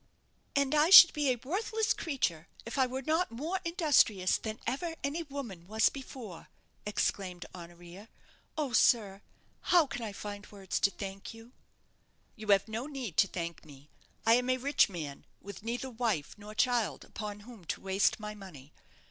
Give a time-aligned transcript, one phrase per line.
[0.55, 4.95] "And I should be a worthless creature if I were not more industrious than ever
[5.03, 6.47] any woman was before!"
[6.87, 8.09] exclaimed Honoria.
[8.57, 9.21] "Oh, sir,
[9.61, 11.51] how can I find words to thank you?"
[12.35, 13.91] "You have no need to thank me.
[14.25, 18.33] I am a rich man, with neither wife nor child upon whom to waste my
[18.33, 18.73] money.